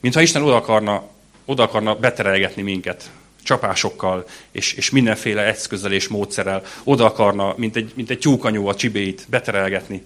[0.00, 1.08] Mintha Isten oda akarna,
[1.44, 3.10] oda akarna beterelgetni minket
[3.42, 8.74] csapásokkal, és, és mindenféle eszközzel és módszerrel oda akarna, mint egy, mint egy tyúkanyó a
[8.74, 10.02] csibéit beterelgetni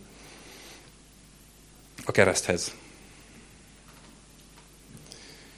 [2.04, 2.74] a kereszthez.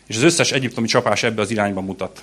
[0.06, 2.22] És az összes egyiptomi csapás ebbe az irányba mutat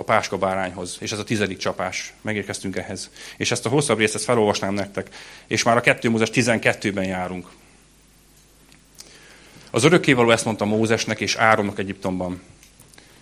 [0.00, 0.96] a páska bárányhoz.
[1.00, 2.12] És ez a tizedik csapás.
[2.20, 3.10] Megérkeztünk ehhez.
[3.36, 5.08] És ezt a hosszabb részt ezt felolvasnám nektek.
[5.46, 7.48] És már a 2 Mózes 12-ben járunk.
[9.70, 12.42] Az örökkévaló ezt mondta Mózesnek és Áronnak Egyiptomban.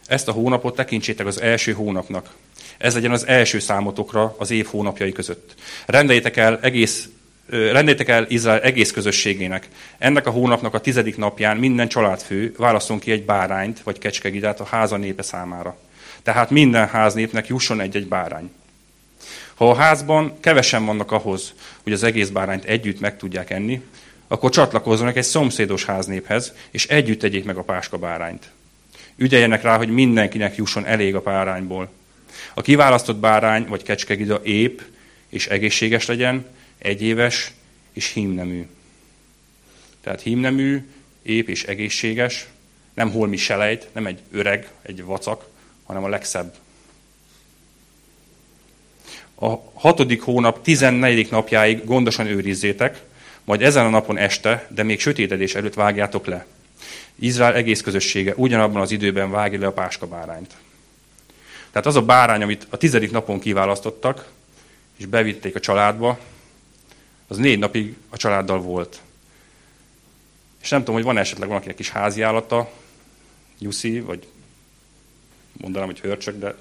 [0.09, 2.35] Ezt a hónapot tekintsétek az első hónapnak.
[2.79, 5.55] Ez legyen az első számotokra az év hónapjai között.
[5.87, 7.09] Rendeljétek el egész
[7.51, 9.69] rendeljétek el Izrael egész közösségének.
[9.99, 14.65] Ennek a hónapnak a tizedik napján minden családfő válaszol ki egy bárányt vagy kecskegidát a
[14.65, 15.77] háza népe számára.
[16.23, 18.51] Tehát minden háznépnek jusson egy-egy bárány.
[19.55, 23.83] Ha a házban kevesen vannak ahhoz, hogy az egész bárányt együtt meg tudják enni,
[24.29, 28.51] akkor csatlakozzanak egy szomszédos háznéphez, és együtt tegyék meg a páska bárányt.
[29.21, 31.91] Ügyeljenek rá, hogy mindenkinek jusson elég a bárányból.
[32.55, 34.83] A kiválasztott bárány vagy kecskegida ép
[35.29, 36.47] és egészséges legyen,
[36.79, 37.53] egyéves
[37.93, 38.67] és hímnemű.
[40.01, 40.87] Tehát hímnemű,
[41.23, 42.47] ép és egészséges,
[42.95, 45.47] nem holmi selejt, nem egy öreg, egy vacak,
[45.85, 46.55] hanem a legszebb.
[49.35, 51.31] A hatodik hónap 14.
[51.31, 53.03] napjáig gondosan őrizzétek,
[53.45, 56.47] majd ezen a napon este, de még sötétedés előtt vágjátok le.
[57.19, 60.55] Izrael egész közössége ugyanabban az időben vágja le a páska bárányt.
[61.71, 64.31] Tehát az a bárány, amit a tizedik napon kiválasztottak,
[64.97, 66.19] és bevitték a családba,
[67.27, 69.01] az négy napig a családdal volt.
[70.63, 72.71] És nem tudom, hogy van esetleg valakinek kis házi állata,
[73.59, 74.27] nyuszi, vagy
[75.53, 76.55] mondanám, hogy hörcsök, de...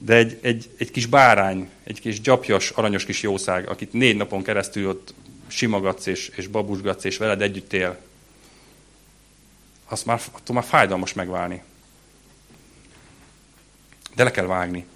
[0.00, 4.42] De egy, egy, egy kis bárány, egy kis gyapjas, aranyos kis jószág, akit négy napon
[4.42, 5.14] keresztül ott
[5.48, 7.98] simogatsz és, és babusgatsz, és veled együtt él,
[9.88, 11.62] azt már, attól már fájdalmas megválni.
[14.14, 14.86] De le kell vágni.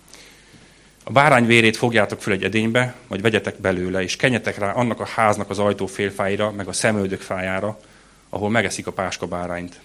[1.05, 5.07] A bárány vérét fogjátok föl egy edénybe, vagy vegyetek belőle, és kenyetek rá annak a
[5.07, 7.81] háznak az ajtó félfáira, meg a szemöldök fájára,
[8.29, 9.81] ahol megeszik a páska bárányt.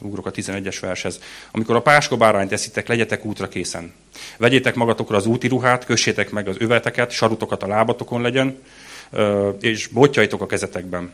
[0.00, 1.20] Ugrok a 11-es vershez.
[1.50, 3.92] Amikor a páska bárányt eszitek, legyetek útra készen.
[4.36, 8.58] Vegyétek magatokra az úti ruhát, kössétek meg az öveteket, sarutokat a lábatokon legyen,
[9.60, 11.12] és botjaitok a kezetekben.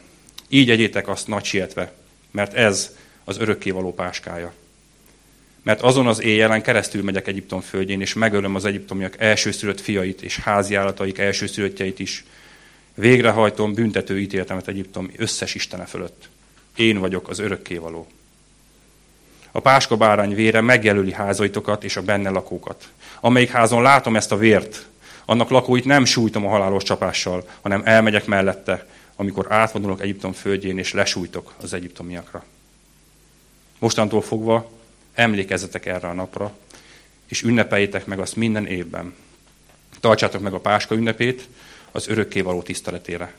[0.48, 1.92] Így egyétek azt nagy sietve,
[2.30, 4.52] mert ez az örökkévaló páskája
[5.66, 10.38] mert azon az éjjelen keresztül megyek Egyiptom földjén, és megölöm az egyiptomiak elsőszülött fiait és
[10.38, 12.24] háziállataik elsőszülöttjeit is.
[12.94, 16.28] Végrehajtom büntető ítéletemet Egyiptom összes istene fölött.
[16.76, 18.06] Én vagyok az örökkévaló.
[19.56, 22.88] A páska bárány vére megjelöli házaitokat és a benne lakókat.
[23.20, 24.86] Amelyik házon látom ezt a vért,
[25.24, 30.92] annak lakóit nem sújtom a halálos csapással, hanem elmegyek mellette, amikor átvonulok Egyiptom földjén, és
[30.92, 32.44] lesújtok az egyiptomiakra.
[33.78, 34.70] Mostantól fogva
[35.14, 36.52] emlékezzetek erre a napra,
[37.26, 39.14] és ünnepeljétek meg azt minden évben.
[40.00, 41.48] Tartsátok meg a Páska ünnepét
[41.90, 43.32] az örökkévaló tiszteletére.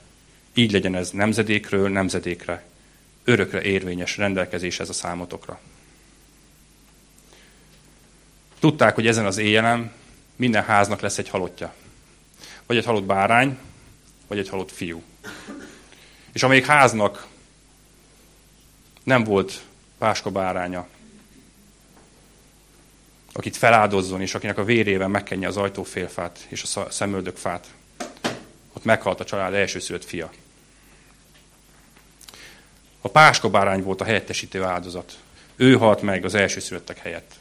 [0.53, 2.63] Így legyen ez nemzedékről nemzedékre,
[3.23, 5.59] örökre érvényes rendelkezés ez a számotokra.
[8.59, 9.91] Tudták, hogy ezen az éjjelen
[10.35, 11.73] minden háznak lesz egy halottja.
[12.65, 13.57] Vagy egy halott bárány,
[14.27, 15.03] vagy egy halott fiú.
[16.33, 17.27] És amelyik háznak
[19.03, 19.61] nem volt
[19.97, 20.87] páska báránya,
[23.31, 27.67] akit feláldozzon, és akinek a vérével megkenje az ajtófélfát és a szemöldök fát.
[28.73, 30.31] Ott meghalt a család elsőszülött fia.
[33.01, 35.17] A páska bárány volt a helyettesítő áldozat.
[35.55, 37.35] Ő halt meg az elsőszülöttek helyett.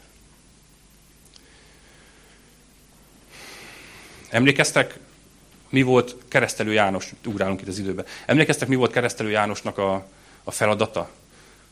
[4.37, 4.99] Emlékeztek,
[5.69, 10.07] mi volt keresztelő János, ugrálunk itt az időbe, emlékeztek, mi volt keresztelő Jánosnak a,
[10.43, 11.09] a feladata?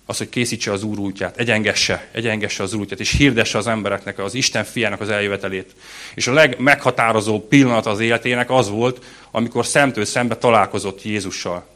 [0.06, 4.19] Az, hogy készítse az Úr útját, egyengesse, egyengesse az Úr útját, és hirdesse az embereknek
[4.19, 5.75] az Isten fiának az eljövetelét.
[6.15, 11.67] És a legmeghatározóbb pillanat az életének az volt, amikor szemtől szembe találkozott Jézussal.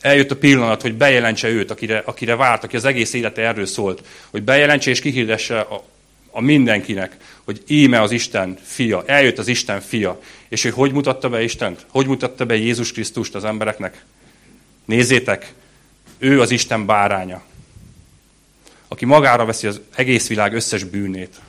[0.00, 4.06] Eljött a pillanat, hogy bejelentse őt, akire, akire várt, aki az egész élete erről szólt,
[4.30, 5.66] hogy bejelentse és kihirdesse
[6.36, 10.20] a mindenkinek, hogy íme az Isten fia, eljött az Isten fia.
[10.48, 11.86] És hogy hogy mutatta be Istent?
[11.88, 14.04] Hogy mutatta be Jézus Krisztust az embereknek?
[14.84, 15.52] Nézzétek,
[16.18, 17.42] ő az Isten báránya,
[18.88, 21.40] aki magára veszi az egész világ összes bűnét.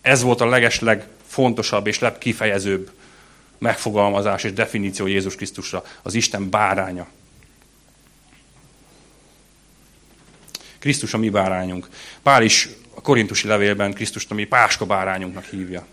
[0.00, 2.90] Ez volt a legesleg fontosabb és legkifejezőbb
[3.58, 7.06] megfogalmazás és definíció Jézus Krisztusra, az Isten báránya.
[10.82, 11.88] Krisztus a mi bárányunk.
[12.22, 15.86] Pál is a korintusi levélben Krisztust a mi páska bárányunknak hívja.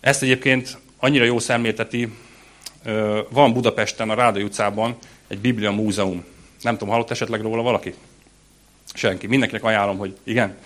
[0.00, 2.12] Ezt egyébként annyira jó szemlélteti,
[3.28, 6.24] van Budapesten, a Rádai utcában egy Biblia múzeum.
[6.62, 7.94] Nem tudom, hallott esetleg róla valaki?
[8.94, 9.26] Senki.
[9.26, 10.56] Mindenkinek ajánlom, hogy igen.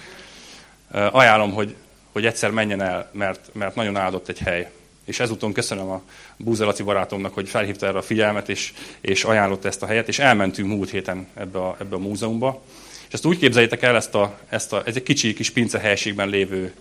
[0.90, 1.76] Ajánlom, hogy,
[2.12, 4.70] hogy egyszer menjen el, mert, mert nagyon áldott egy hely.
[5.04, 6.02] És ezúton köszönöm a
[6.36, 10.68] Búzelaci barátomnak, hogy felhívta erre a figyelmet, és, és ajánlott ezt a helyet, és elmentünk
[10.68, 12.62] múlt héten ebbe a, ebbe a múzeumba.
[13.06, 16.28] És ezt úgy képzeljétek el, ezt a, ezt a, ez egy kicsi kis pince helységben
[16.28, 16.72] lévő,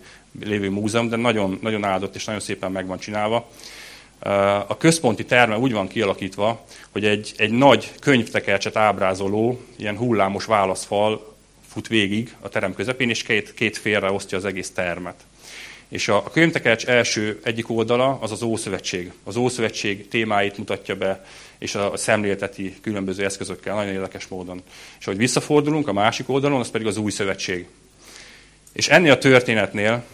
[0.44, 3.50] lévő múzeum, de nagyon, nagyon áldott és nagyon szépen meg van csinálva.
[4.66, 11.36] A központi terme úgy van kialakítva, hogy egy, egy nagy könyvtekercset ábrázoló, ilyen hullámos válaszfal
[11.68, 15.24] fut végig a terem közepén, és két, két félre osztja az egész termet.
[15.92, 19.12] És a, a könyvtekercs első egyik oldala az az Ószövetség.
[19.24, 21.24] Az Ószövetség témáit mutatja be,
[21.58, 24.62] és a, a szemlélteti különböző eszközökkel, nagyon érdekes módon.
[24.98, 27.66] És ahogy visszafordulunk a másik oldalon, az pedig az Új Szövetség.
[28.72, 30.04] És ennél a történetnél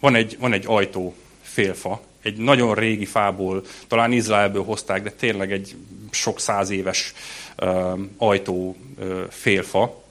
[0.00, 5.52] van egy, van egy ajtó, félfa, egy nagyon régi fából, talán Izraelből hozták, de tényleg
[5.52, 5.74] egy
[6.10, 7.12] sok száz éves
[7.58, 10.02] uh, ajtó uh, félfa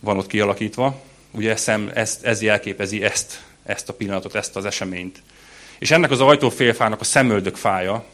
[0.00, 1.02] van ott kialakítva,
[1.34, 5.22] Ugye ez, ez, ez jelképezi ezt, ezt a pillanatot, ezt az eseményt.
[5.78, 8.04] És ennek az ajtófélfának a szemöldök fája,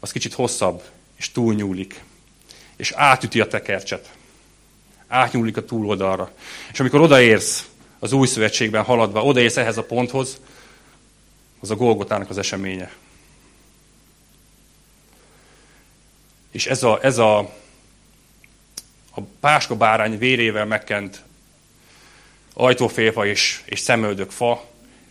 [0.00, 0.82] az kicsit hosszabb,
[1.16, 2.02] és túlnyúlik.
[2.76, 4.12] És átüti a tekercset.
[5.08, 6.32] Átnyúlik a túloldalra.
[6.72, 10.40] És amikor odaérsz az új szövetségben haladva, odaérsz ehhez a ponthoz,
[11.60, 12.92] az a Golgotának az eseménye.
[16.50, 17.38] És ez a, ez a,
[19.14, 21.22] a páska bárány vérével megkent
[22.54, 24.64] ajtófélfa és, és szemöldök fa,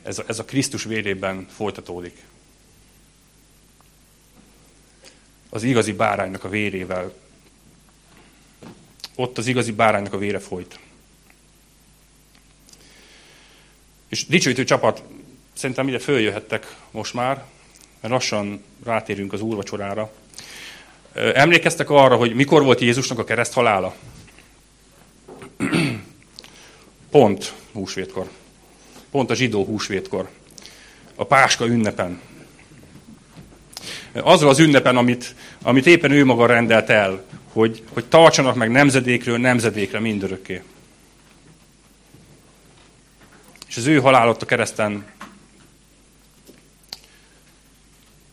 [0.03, 2.17] ez ez a Krisztus vérében folytatódik.
[5.49, 7.13] Az igazi báránynak a vérével.
[9.15, 10.79] Ott az igazi báránynak a vére folyt.
[14.07, 15.03] És dicsőítő csapat,
[15.53, 17.45] szerintem ide följöhettek most már,
[18.01, 20.11] mert lassan rátérünk az úrvacsorára.
[21.13, 23.95] Emlékeztek arra, hogy mikor volt Jézusnak a kereszt halála?
[27.13, 28.29] Pont húsvétkor.
[29.11, 30.29] Pont a zsidó húsvétkor.
[31.15, 32.21] A Páska ünnepen.
[34.13, 39.37] Azról az ünnepen, amit, amit éppen ő maga rendelt el, hogy, hogy tartsanak meg nemzedékről
[39.37, 40.63] nemzedékre mindörökké.
[43.67, 45.05] És az ő halálott a kereszten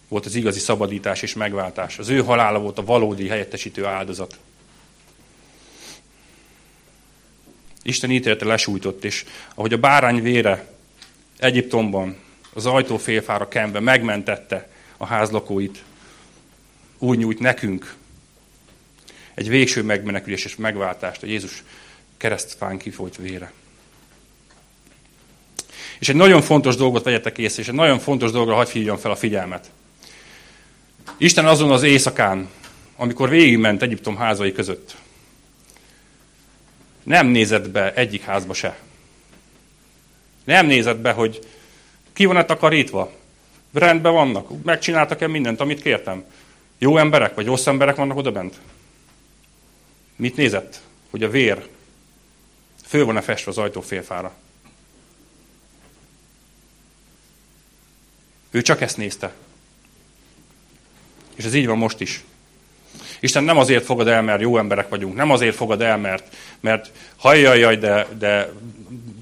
[0.08, 1.98] volt az igazi szabadítás és megváltás.
[1.98, 4.38] Az ő halála volt a valódi helyettesítő áldozat.
[7.90, 9.24] Isten ítélete lesújtott, és
[9.54, 10.68] ahogy a bárány vére
[11.38, 12.16] Egyiptomban
[12.52, 15.82] az ajtófélfára kenve megmentette a házlakóit,
[16.98, 17.94] úgy nyújt nekünk
[19.34, 21.62] egy végső megmenekülés és megváltást a Jézus
[22.16, 23.52] keresztfán kifolyt vére.
[25.98, 29.10] És egy nagyon fontos dolgot vegyetek észre, és egy nagyon fontos dologra hagyj hívjam fel
[29.10, 29.70] a figyelmet.
[31.16, 32.48] Isten azon az éjszakán,
[32.96, 34.96] amikor végigment Egyiptom házai között,
[37.02, 38.78] nem nézett be egyik házba se.
[40.44, 41.38] Nem nézett be, hogy
[42.12, 43.12] ki van-e takarítva,
[43.72, 46.24] rendben vannak, megcsináltak-e mindent, amit kértem.
[46.78, 48.60] Jó emberek, vagy rossz emberek vannak oda bent?
[50.16, 50.80] Mit nézett?
[51.10, 51.68] Hogy a vér
[52.86, 54.34] föl van-e festve az ajtó félfára.
[58.50, 59.34] Ő csak ezt nézte.
[61.34, 62.24] És ez így van most is.
[63.20, 66.90] Isten nem azért fogad el, mert jó emberek vagyunk, nem azért fogad el, mert, mert
[67.16, 68.52] hajjajjaj, de, de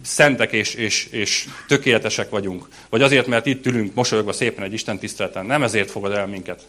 [0.02, 2.68] szentek és, és, és tökéletesek vagyunk.
[2.88, 5.46] Vagy azért, mert itt ülünk mosolyogva szépen egy Isten tiszteleten.
[5.46, 6.66] Nem ezért fogad el minket.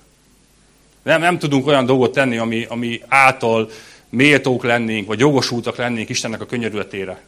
[1.03, 3.69] Nem, nem tudunk olyan dolgot tenni, ami, ami által
[4.09, 7.21] méltók lennénk, vagy jogosultak lennénk Istennek a könyörületére.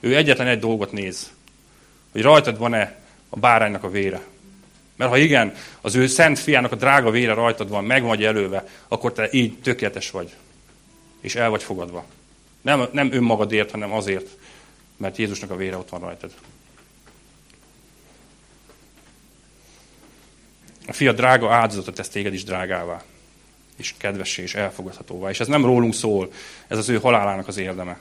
[0.00, 1.30] Ő egyetlen egy dolgot néz,
[2.12, 2.98] hogy rajtad van-e
[3.28, 4.20] a báránynak a vére.
[5.00, 8.68] Mert ha igen, az ő szent fiának a drága vére rajtad van, meg vagy előve,
[8.88, 10.34] akkor te így tökéletes vagy.
[11.20, 12.04] És el vagy fogadva.
[12.60, 14.28] Nem, nem önmagadért, hanem azért,
[14.96, 16.32] mert Jézusnak a vére ott van rajtad.
[20.86, 23.02] A fia drága áldozatot tesz téged is drágává,
[23.76, 25.30] és kedvessé, és elfogadhatóvá.
[25.30, 26.32] És ez nem rólunk szól,
[26.68, 27.98] ez az ő halálának az érdeme.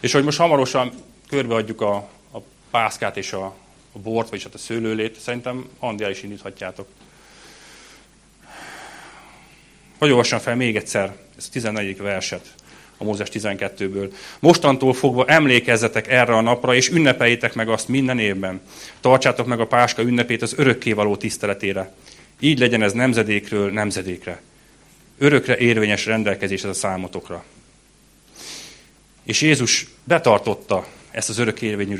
[0.00, 0.92] És hogy most hamarosan
[1.28, 1.94] körbeadjuk a,
[2.32, 2.38] a
[2.70, 3.62] pászkát és a,
[3.94, 6.86] a bort, vagyis hát a szőlőlét, szerintem Andiál is indíthatjátok.
[9.98, 11.98] Hogy olvassam fel még egyszer ezt a 14.
[11.98, 12.54] verset
[12.96, 14.12] a Mózes 12-ből.
[14.38, 18.60] Mostantól fogva emlékezzetek erre a napra, és ünnepeljétek meg azt minden évben.
[19.00, 21.92] Tartsátok meg a Páska ünnepét az örökkévaló tiszteletére.
[22.40, 24.42] Így legyen ez nemzedékről nemzedékre.
[25.18, 27.44] Örökre érvényes rendelkezés ez a számotokra.
[29.22, 31.96] És Jézus betartotta ezt az örökérvényű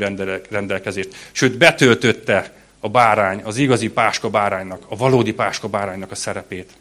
[0.50, 1.14] rendelkezést.
[1.32, 6.72] Sőt, betöltötte a bárány, az igazi páska báránynak, a valódi páska báránynak a szerepét.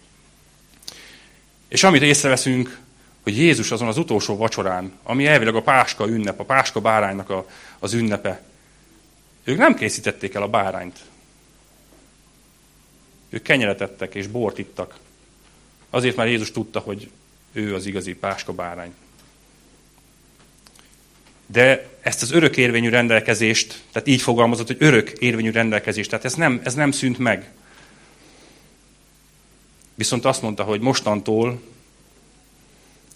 [1.68, 2.80] És amit észreveszünk,
[3.24, 7.50] hogy Jézus azon az utolsó vacsorán, ami elvileg a páska ünnep, a páska báránynak a,
[7.80, 8.42] az ünnepe,
[9.44, 11.00] ők nem készítették el a bárányt.
[13.30, 14.96] Ők kenyeretettek és bort ittak.
[15.90, 17.10] Azért, mert Jézus tudta, hogy
[17.52, 18.94] ő az igazi páska bárány.
[21.46, 26.34] De ezt az örök érvényű rendelkezést, tehát így fogalmazott, hogy örök érvényű rendelkezést, tehát ez
[26.34, 27.52] nem, ez nem szűnt meg.
[29.96, 31.62] Viszont azt mondta, hogy mostantól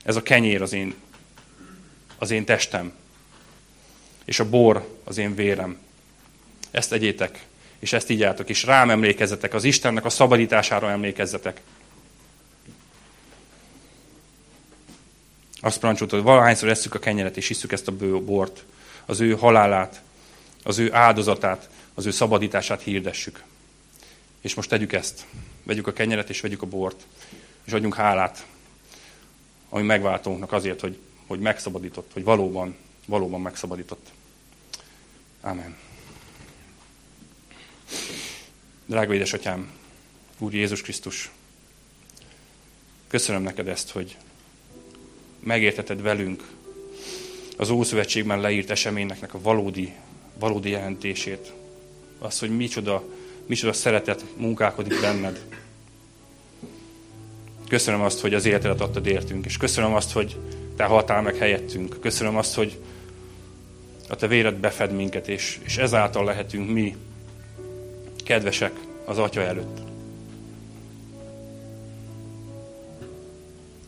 [0.04, 0.94] ez a kenyér az én,
[2.18, 2.92] az én testem,
[4.26, 5.78] és a bor az én vérem.
[6.72, 7.46] Ezt egyétek,
[7.80, 11.62] és ezt így álltok, és rám emlékezzetek, az Istennek a szabadítására emlékezzetek.
[15.60, 18.64] Azt parancsolta, hogy valahányszor esszük a kenyeret, és isszük ezt a bort,
[19.06, 20.02] az ő halálát,
[20.64, 23.44] az ő áldozatát, az ő szabadítását hirdessük.
[24.42, 25.26] És most tegyük ezt.
[25.64, 27.06] Vegyük a kenyeret, és vegyük a bort,
[27.64, 28.46] és adjunk hálát,
[29.70, 34.08] ami megváltónknak azért, hogy, hogy megszabadított, hogy valóban, valóban megszabadított.
[35.42, 35.78] Amen.
[38.86, 39.72] Drága édesatyám,
[40.38, 41.32] Úr Jézus Krisztus,
[43.08, 44.18] köszönöm neked ezt, hogy
[45.48, 46.44] megérteted velünk
[47.58, 49.94] az Ószövetségben leírt eseményeknek a valódi,
[50.40, 51.52] valódi jelentését.
[52.20, 53.04] Az, hogy micsoda,
[53.46, 55.42] micsoda szeretet munkálkodik benned.
[57.68, 60.36] Köszönöm azt, hogy az életedet adtad értünk, és köszönöm azt, hogy
[60.76, 61.98] te haltál meg helyettünk.
[62.02, 62.78] Köszönöm azt, hogy
[64.10, 66.96] a te véred befed minket, és, és ezáltal lehetünk mi
[68.24, 68.72] kedvesek
[69.06, 69.87] az Atya előtt.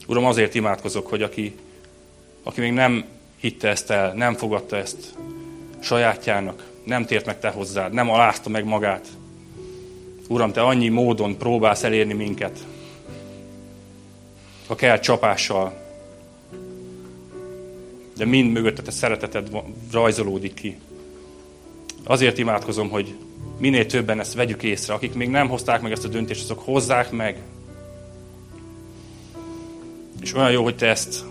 [0.10, 1.56] Uram, azért imádkozok, hogy aki,
[2.44, 3.06] aki még nem
[3.40, 5.14] hitte ezt el, nem fogadta ezt
[5.80, 9.08] sajátjának, nem tért meg te hozzád, nem alázta meg magát.
[10.28, 12.60] Uram, te annyi módon próbálsz elérni minket,
[14.68, 15.74] ha kell csapással,
[18.18, 19.50] de mind mögötte te szereteted
[19.92, 20.80] rajzolódik ki.
[22.04, 23.16] Azért imádkozom, hogy
[23.58, 24.94] minél többen ezt vegyük észre.
[24.94, 27.42] Akik még nem hozták meg ezt a döntést, azok hozzák meg.
[30.30, 31.24] És olyan jó, hogy te ezt,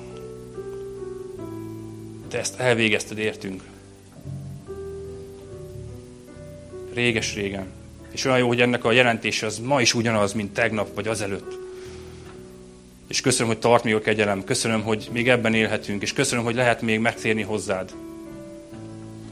[2.28, 3.62] te ezt elvégezted értünk.
[6.94, 7.66] Réges-régen.
[8.10, 11.58] És olyan jó, hogy ennek a jelentése az ma is ugyanaz, mint tegnap vagy azelőtt.
[13.08, 14.44] És köszönöm, hogy tart még a kegyelem.
[14.44, 16.02] Köszönöm, hogy még ebben élhetünk.
[16.02, 17.92] És köszönöm, hogy lehet még megtérni hozzád.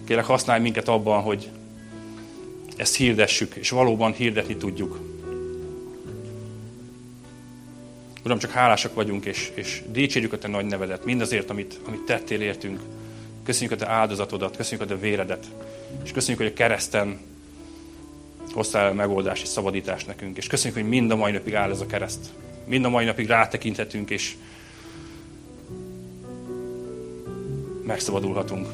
[0.05, 1.49] Kérlek, használj minket abban, hogy
[2.77, 5.01] ezt hirdessük, és valóban hirdetni tudjuk.
[8.27, 12.41] Uram, csak hálásak vagyunk, és, és dicsérjük a Te nagy nevedet, mindazért, amit, amit tettél
[12.41, 12.81] értünk.
[13.45, 15.47] Köszönjük a Te áldozatodat, köszönjük a Te véredet,
[16.05, 17.19] és köszönjük, hogy a kereszten
[18.53, 20.37] hoztál megoldást és szabadítást nekünk.
[20.37, 22.27] És köszönjük, hogy mind a mai napig áll ez a kereszt.
[22.65, 24.35] Mind a mai napig rátekinthetünk, és
[27.85, 28.69] megszabadulhatunk.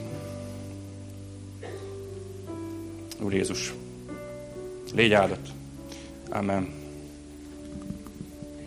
[3.21, 3.73] Úr Jézus,
[4.95, 5.47] légy áldott.
[6.29, 6.82] Amen.